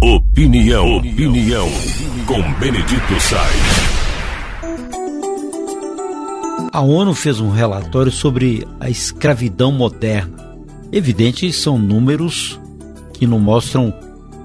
Opinião, 0.00 0.98
opinião, 0.98 1.68
com 2.24 2.40
Benedito 2.60 3.20
Sainz. 3.20 3.98
A 6.72 6.80
ONU 6.80 7.12
fez 7.14 7.40
um 7.40 7.50
relatório 7.50 8.12
sobre 8.12 8.64
a 8.78 8.88
escravidão 8.88 9.72
moderna. 9.72 10.56
Evidente, 10.92 11.52
são 11.52 11.76
números 11.76 12.60
que 13.12 13.26
não 13.26 13.40
mostram 13.40 13.92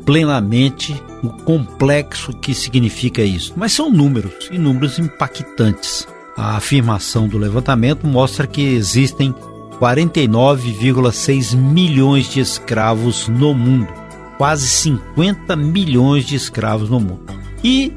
plenamente 0.04 1.00
o 1.22 1.30
complexo 1.30 2.34
que 2.34 2.56
significa 2.56 3.22
isso, 3.22 3.54
mas 3.56 3.74
são 3.74 3.92
números 3.92 4.50
e 4.52 4.58
números 4.58 4.98
impactantes. 4.98 6.08
A 6.36 6.58
afirmação 6.58 7.28
do 7.28 7.38
levantamento 7.38 8.08
mostra 8.08 8.48
que 8.48 8.62
existem 8.62 9.32
49,6 9.80 11.56
milhões 11.56 12.28
de 12.28 12.40
escravos 12.40 13.28
no 13.28 13.54
mundo, 13.54 14.03
quase 14.44 14.68
50 14.68 15.56
milhões 15.56 16.26
de 16.26 16.36
escravos 16.36 16.90
no 16.90 17.00
mundo. 17.00 17.24
E 17.64 17.94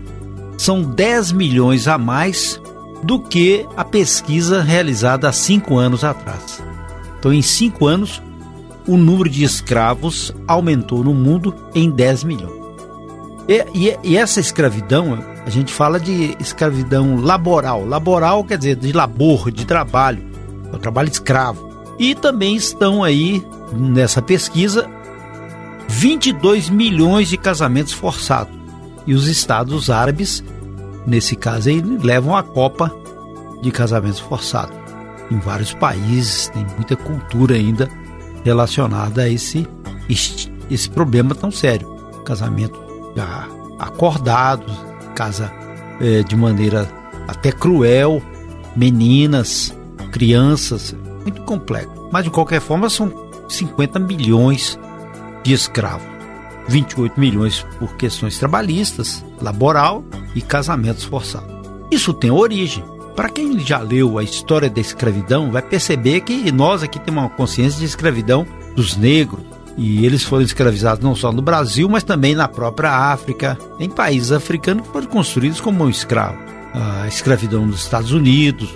são 0.56 0.80
10 0.80 1.32
milhões 1.32 1.88
a 1.88 1.98
mais 1.98 2.62
do 3.02 3.18
que 3.18 3.66
a 3.76 3.84
pesquisa 3.84 4.62
realizada 4.62 5.28
há 5.28 5.32
cinco 5.32 5.76
anos 5.76 6.04
atrás. 6.04 6.62
Então, 7.18 7.32
em 7.32 7.42
cinco 7.42 7.88
anos, 7.88 8.22
o 8.86 8.96
número 8.96 9.28
de 9.28 9.42
escravos 9.42 10.32
aumentou 10.46 11.02
no 11.02 11.12
mundo 11.12 11.52
em 11.74 11.90
10 11.90 12.22
milhões. 12.22 12.62
E, 13.48 13.66
e, 13.74 13.98
e, 14.04 14.16
essa 14.16 14.38
escravidão, 14.38 15.18
a 15.44 15.50
gente 15.50 15.72
fala 15.72 15.98
de 15.98 16.36
escravidão 16.38 17.16
laboral. 17.16 17.84
Laboral 17.84 18.44
quer 18.44 18.58
dizer 18.58 18.76
de 18.76 18.92
labor, 18.92 19.50
de 19.50 19.66
trabalho, 19.66 20.22
o 20.72 20.78
trabalho 20.78 21.08
escravo. 21.08 21.68
E 21.98 22.14
também 22.14 22.54
estão 22.54 23.02
aí 23.02 23.44
nessa 23.72 24.22
pesquisa 24.22 24.88
22 25.96 26.68
milhões 26.68 27.26
de 27.28 27.38
casamentos 27.38 27.94
forçados. 27.94 28.54
E 29.06 29.14
os 29.14 29.26
estados 29.28 29.88
árabes, 29.88 30.44
nesse 31.06 31.34
caso 31.34 31.70
aí, 31.70 31.80
levam 31.80 32.36
a 32.36 32.42
copa 32.42 32.94
de 33.62 33.70
casamentos 33.70 34.20
forçados. 34.20 34.76
Em 35.30 35.38
vários 35.38 35.72
países 35.72 36.48
tem 36.48 36.66
muita 36.76 36.96
cultura 36.96 37.54
ainda 37.54 37.88
relacionada 38.44 39.22
a 39.22 39.28
esse, 39.28 39.66
esse 40.70 40.90
problema 40.90 41.34
tão 41.34 41.50
sério. 41.50 41.88
Casamento 42.26 42.78
acordados, 43.78 44.72
casa 45.14 45.50
é, 45.98 46.22
de 46.22 46.36
maneira 46.36 46.86
até 47.26 47.50
cruel, 47.50 48.22
meninas, 48.76 49.74
crianças, 50.12 50.94
muito 51.22 51.40
complexo. 51.42 51.90
Mas 52.12 52.24
de 52.24 52.30
qualquer 52.30 52.60
forma 52.60 52.90
são 52.90 53.10
50 53.48 53.98
milhões 53.98 54.78
de 55.46 55.52
escravos, 55.52 56.06
28 56.66 57.20
milhões 57.20 57.64
por 57.78 57.94
questões 57.96 58.36
trabalhistas, 58.36 59.24
laboral 59.40 60.04
e 60.34 60.42
casamentos 60.42 61.04
forçados. 61.04 61.54
Isso 61.88 62.12
tem 62.12 62.32
origem. 62.32 62.84
Para 63.14 63.30
quem 63.30 63.58
já 63.60 63.78
leu 63.78 64.18
a 64.18 64.24
história 64.24 64.68
da 64.68 64.80
escravidão, 64.80 65.52
vai 65.52 65.62
perceber 65.62 66.22
que 66.22 66.50
nós 66.50 66.82
aqui 66.82 66.98
temos 66.98 67.22
uma 67.22 67.30
consciência 67.30 67.78
de 67.78 67.84
escravidão 67.84 68.44
dos 68.74 68.96
negros, 68.96 69.40
e 69.78 70.04
eles 70.04 70.24
foram 70.24 70.42
escravizados 70.42 71.04
não 71.04 71.14
só 71.14 71.30
no 71.30 71.40
Brasil, 71.40 71.88
mas 71.88 72.02
também 72.02 72.34
na 72.34 72.48
própria 72.48 72.90
África, 72.90 73.56
em 73.78 73.88
países 73.88 74.32
africanos 74.32 74.84
que 74.84 74.92
foram 74.92 75.06
construídos 75.06 75.60
como 75.60 75.88
escravos. 75.88 76.40
A 76.74 77.06
escravidão 77.06 77.64
nos 77.64 77.84
Estados 77.84 78.10
Unidos, 78.10 78.68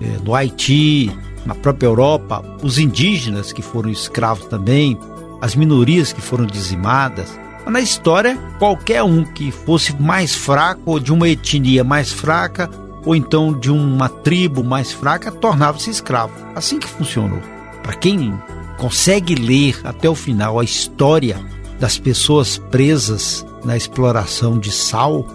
é, 0.00 0.18
no 0.24 0.34
Haiti, 0.34 1.10
na 1.44 1.54
própria 1.54 1.88
Europa, 1.88 2.42
os 2.62 2.78
indígenas 2.78 3.52
que 3.52 3.62
foram 3.62 3.90
escravos 3.90 4.46
também, 4.46 4.98
as 5.44 5.54
minorias 5.54 6.10
que 6.10 6.22
foram 6.22 6.46
dizimadas. 6.46 7.38
Na 7.66 7.78
história, 7.78 8.38
qualquer 8.58 9.02
um 9.02 9.22
que 9.22 9.50
fosse 9.52 9.94
mais 10.00 10.34
fraco 10.34 10.80
ou 10.86 10.98
de 10.98 11.12
uma 11.12 11.28
etnia 11.28 11.84
mais 11.84 12.10
fraca, 12.10 12.70
ou 13.04 13.14
então 13.14 13.52
de 13.52 13.70
uma 13.70 14.08
tribo 14.08 14.64
mais 14.64 14.90
fraca, 14.90 15.30
tornava-se 15.30 15.90
escravo. 15.90 16.32
Assim 16.54 16.78
que 16.78 16.88
funcionou. 16.88 17.42
Para 17.82 17.92
quem 17.92 18.40
consegue 18.78 19.34
ler 19.34 19.78
até 19.84 20.08
o 20.08 20.14
final 20.14 20.58
a 20.58 20.64
história 20.64 21.38
das 21.78 21.98
pessoas 21.98 22.56
presas 22.56 23.44
na 23.66 23.76
exploração 23.76 24.58
de 24.58 24.72
sal, 24.72 25.26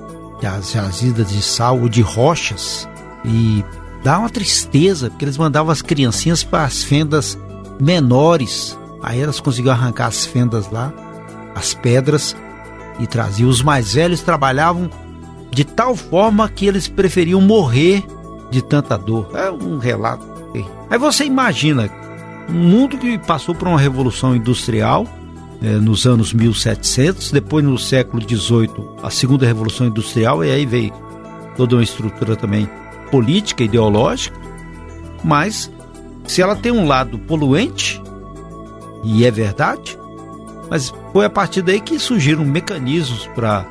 das 0.42 0.72
jazidas 0.72 1.30
de 1.30 1.44
sal 1.44 1.80
ou 1.80 1.88
de 1.88 2.02
rochas, 2.02 2.90
e 3.24 3.64
dá 4.04 4.18
uma 4.18 4.30
tristeza, 4.32 5.12
porque 5.12 5.26
eles 5.26 5.38
mandavam 5.38 5.72
as 5.72 5.84
criancinhas 5.84 6.44
para 6.44 6.64
as 6.64 6.82
fendas 6.82 7.38
menores, 7.80 8.79
aí 9.02 9.22
elas 9.22 9.40
conseguiam 9.40 9.74
arrancar 9.74 10.08
as 10.08 10.26
fendas 10.26 10.70
lá, 10.72 10.94
as 11.56 11.74
pedras, 11.74 12.36
e 13.00 13.08
traziam. 13.08 13.50
Os 13.50 13.64
mais 13.64 13.94
velhos 13.94 14.22
trabalhavam 14.22 14.90
de 15.50 15.64
tal 15.64 15.96
forma 15.96 16.48
que 16.50 16.68
eles 16.68 16.88
preferiam 16.88 17.42
morrer 17.42 18.04
de 18.52 18.62
tanta 18.62 18.98
dor. 18.98 19.32
É 19.34 19.50
um 19.50 19.78
relato. 19.78 20.28
Aí 20.90 20.98
você 20.98 21.24
imagina 21.24 21.90
um 22.50 22.54
mundo 22.54 22.98
que 22.98 23.18
passou 23.20 23.56
por 23.56 23.68
uma 23.68 23.80
revolução 23.80 24.36
industrial 24.36 25.08
é, 25.62 25.74
nos 25.74 26.06
anos 26.06 26.34
1700, 26.34 27.32
depois 27.32 27.64
no 27.64 27.78
século 27.78 28.26
18 28.26 28.96
a 29.04 29.10
segunda 29.10 29.46
revolução 29.46 29.88
industrial 29.88 30.44
e 30.44 30.50
aí 30.50 30.66
veio 30.66 30.92
toda 31.56 31.76
uma 31.76 31.84
estrutura 31.84 32.36
também 32.36 32.68
política, 33.12 33.64
ideológica, 33.64 34.36
mas 35.24 35.72
se 36.26 36.42
ela 36.42 36.56
tem 36.56 36.72
um 36.72 36.88
lado 36.88 37.20
poluente 37.20 38.02
e 39.04 39.26
é 39.26 39.32
verdade, 39.32 39.98
mas 40.70 40.94
foi 41.12 41.26
a 41.26 41.30
partir 41.30 41.62
daí 41.62 41.80
que 41.80 41.98
surgiram 42.00 42.46
mecanismos 42.46 43.28
para 43.28 43.66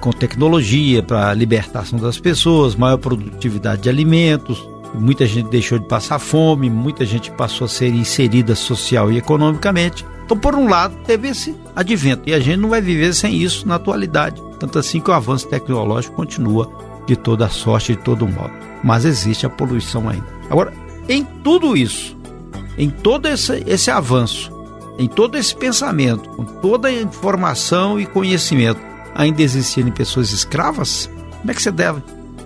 com 0.00 0.12
tecnologia 0.12 1.02
para 1.02 1.34
libertação 1.34 1.98
das 1.98 2.20
pessoas, 2.20 2.76
maior 2.76 2.98
produtividade 2.98 3.82
de 3.82 3.88
alimentos, 3.88 4.64
muita 4.94 5.26
gente 5.26 5.48
deixou 5.48 5.78
de 5.78 5.86
passar 5.86 6.18
fome, 6.18 6.70
muita 6.70 7.04
gente 7.04 7.30
passou 7.32 7.64
a 7.64 7.68
ser 7.68 7.92
inserida 7.92 8.54
social 8.54 9.10
e 9.10 9.18
economicamente. 9.18 10.06
Então, 10.24 10.38
por 10.38 10.54
um 10.54 10.68
lado, 10.68 10.94
teve 11.04 11.28
esse 11.28 11.56
advento 11.74 12.22
e 12.26 12.34
a 12.34 12.40
gente 12.40 12.58
não 12.58 12.68
vai 12.68 12.80
viver 12.80 13.14
sem 13.14 13.34
isso 13.34 13.66
na 13.66 13.76
atualidade. 13.76 14.42
Tanto 14.60 14.78
assim 14.78 15.00
que 15.00 15.10
o 15.10 15.14
avanço 15.14 15.48
tecnológico 15.48 16.14
continua 16.14 16.70
de 17.06 17.16
toda 17.16 17.48
sorte, 17.48 17.96
de 17.96 18.02
todo 18.02 18.28
modo. 18.28 18.52
Mas 18.84 19.04
existe 19.04 19.46
a 19.46 19.50
poluição 19.50 20.08
ainda. 20.08 20.26
Agora, 20.50 20.72
em 21.08 21.24
tudo 21.24 21.76
isso, 21.76 22.16
em 22.78 22.88
todo 22.88 23.26
esse, 23.26 23.62
esse 23.66 23.90
avanço, 23.90 24.50
em 24.98 25.06
todo 25.06 25.36
esse 25.36 25.54
pensamento, 25.54 26.28
com 26.30 26.44
toda 26.44 26.88
a 26.88 26.92
informação 26.92 28.00
e 28.00 28.06
conhecimento, 28.06 28.80
ainda 29.14 29.42
existirem 29.42 29.92
pessoas 29.92 30.32
escravas? 30.32 31.10
Como 31.40 31.50
é 31.50 31.54
que 31.54 31.62
você 31.62 31.70
deve 31.70 32.02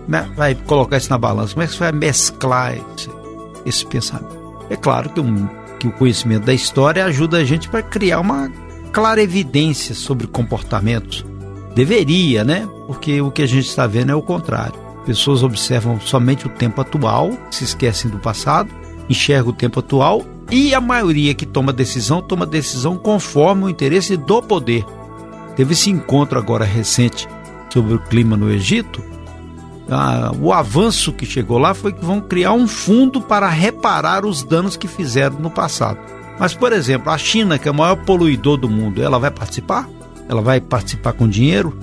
né, 0.07 0.31
vai 0.37 0.55
colocar 0.55 0.97
isso 0.97 1.11
na 1.11 1.19
balança? 1.19 1.55
Como 1.55 1.63
é 1.63 1.67
que 1.67 1.73
você 1.73 1.79
vai 1.79 1.93
mesclar 1.93 2.75
esse, 2.77 3.11
esse 3.65 3.87
pensamento? 3.87 4.37
É 4.71 4.77
claro 4.77 5.11
que, 5.11 5.21
um, 5.21 5.49
que 5.79 5.87
o 5.87 5.93
conhecimento 5.93 6.45
da 6.45 6.55
história 6.55 7.05
ajuda 7.05 7.39
a 7.39 7.45
gente 7.45 7.69
para 7.69 7.83
criar 7.83 8.21
uma 8.21 8.51
clara 8.93 9.23
evidência 9.23 9.95
sobre 9.95 10.27
comportamentos. 10.27 11.25
Deveria, 11.75 12.45
né? 12.45 12.69
Porque 12.87 13.21
o 13.21 13.31
que 13.31 13.43
a 13.43 13.47
gente 13.47 13.67
está 13.67 13.87
vendo 13.87 14.13
é 14.13 14.15
o 14.15 14.23
contrário. 14.23 14.79
Pessoas 15.07 15.43
observam 15.43 15.99
somente 16.01 16.47
o 16.47 16.51
tempo 16.51 16.81
atual, 16.81 17.33
se 17.51 17.65
esquecem 17.65 18.11
do 18.11 18.19
passado, 18.19 18.71
enxergam 19.09 19.51
o 19.51 19.57
tempo 19.57 19.81
atual 19.81 20.23
e 20.51 20.75
a 20.75 20.81
maioria 20.81 21.35
que 21.35 21.47
toma 21.47 21.73
decisão 21.73 22.21
toma 22.21 22.47
decisão 22.47 22.97
conforme 22.97 23.65
o 23.65 23.69
interesse 23.69 24.17
do 24.17 24.43
poder. 24.43 24.85
Teve 25.57 25.73
esse 25.73 25.91
encontro 25.91 26.39
agora 26.39 26.65
recente 26.65 27.29
sobre 27.71 27.95
o 27.95 27.99
clima 27.99 28.37
no 28.37 28.51
Egito 28.51 29.03
ah, 29.91 30.33
o 30.41 30.53
avanço 30.53 31.13
que 31.13 31.27
chegou 31.27 31.59
lá 31.59 31.75
foi 31.75 31.93
que 31.93 32.05
vão 32.05 32.21
criar 32.21 32.53
um 32.53 32.67
fundo 32.67 33.21
para 33.21 33.49
reparar 33.49 34.25
os 34.25 34.43
danos 34.43 34.77
que 34.77 34.89
fizeram 34.89 35.39
no 35.39 35.51
passado. 35.51 35.99
Mas, 36.39 36.55
por 36.55 36.73
exemplo, 36.73 37.11
a 37.11 37.19
China, 37.19 37.59
que 37.59 37.69
é 37.69 37.71
o 37.71 37.75
maior 37.75 37.97
poluidor 37.97 38.57
do 38.57 38.69
mundo, 38.69 39.03
ela 39.03 39.19
vai 39.19 39.31
participar? 39.31 39.89
Ela 40.29 40.41
vai 40.41 40.61
participar 40.61 41.13
com 41.13 41.29
dinheiro? 41.29 41.77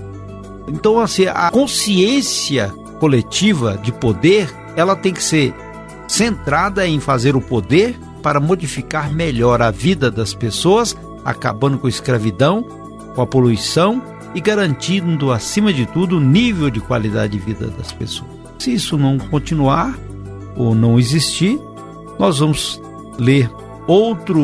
Então, 0.67 0.99
assim, 0.99 1.27
a 1.27 1.51
consciência 1.51 2.73
coletiva 2.99 3.79
de 3.81 3.91
poder, 3.91 4.49
ela 4.75 4.95
tem 4.95 5.13
que 5.13 5.23
ser 5.23 5.53
centrada 6.09 6.87
em 6.87 6.99
fazer 6.99 7.35
o 7.35 7.41
poder 7.41 7.95
para 8.23 8.39
modificar 8.39 9.13
melhor 9.13 9.61
a 9.61 9.69
vida 9.69 10.09
das 10.09 10.33
pessoas, 10.33 10.97
acabando 11.23 11.77
com 11.77 11.85
a 11.85 11.89
escravidão, 11.89 12.63
com 13.13 13.21
a 13.21 13.27
poluição 13.27 14.01
e 14.33 14.41
garantindo, 14.41 15.31
acima 15.31 15.71
de 15.71 15.85
tudo, 15.85 16.17
o 16.17 16.19
nível 16.19 16.71
de 16.71 16.79
qualidade 16.79 17.33
de 17.33 17.45
vida 17.45 17.67
das 17.67 17.91
pessoas. 17.91 18.31
Se 18.57 18.73
isso 18.73 18.97
não 18.97 19.19
continuar 19.19 19.95
ou 20.57 20.73
não 20.73 20.99
existir, 20.99 21.59
nós 22.17 22.39
vamos 22.39 22.81
ler 23.19 23.49
outro 23.87 24.43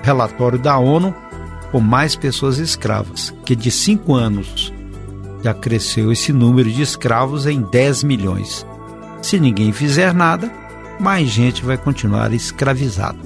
relatório 0.00 0.60
da 0.60 0.78
ONU 0.78 1.12
com 1.72 1.80
mais 1.80 2.14
pessoas 2.14 2.58
escravas, 2.58 3.34
que 3.44 3.56
de 3.56 3.70
cinco 3.70 4.14
anos 4.14 4.72
já 5.42 5.52
cresceu 5.52 6.12
esse 6.12 6.32
número 6.32 6.70
de 6.70 6.82
escravos 6.82 7.46
em 7.46 7.60
10 7.60 8.04
milhões. 8.04 8.64
Se 9.20 9.40
ninguém 9.40 9.72
fizer 9.72 10.14
nada, 10.14 10.50
mais 11.00 11.28
gente 11.28 11.64
vai 11.64 11.76
continuar 11.76 12.32
escravizada. 12.32 13.18